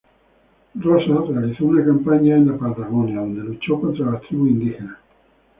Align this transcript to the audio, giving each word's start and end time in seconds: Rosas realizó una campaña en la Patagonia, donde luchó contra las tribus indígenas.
Rosas 0.73 1.27
realizó 1.29 1.63
una 1.65 1.85
campaña 1.85 2.35
en 2.35 2.47
la 2.47 2.57
Patagonia, 2.57 3.17
donde 3.19 3.43
luchó 3.43 3.79
contra 3.79 4.09
las 4.09 4.23
tribus 4.23 4.49
indígenas. 4.49 4.97